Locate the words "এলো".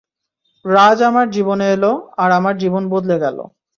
1.71-1.91